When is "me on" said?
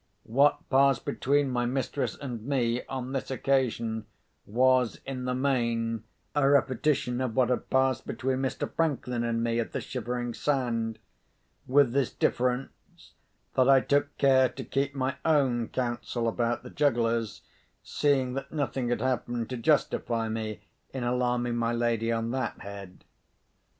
2.43-3.11